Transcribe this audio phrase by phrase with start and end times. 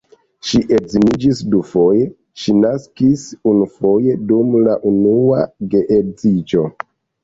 [0.51, 2.07] Ŝi edziniĝis dufoje,
[2.45, 6.71] ŝi naskis unufoje dum la unua geedziĝo.